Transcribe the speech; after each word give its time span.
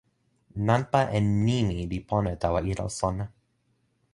nanpa 0.67 1.01
en 1.17 1.25
nimi 1.47 1.77
li 1.91 1.99
pona 2.09 2.31
tawa 2.41 2.59
ilo 2.71 2.85
sona. 2.99 3.25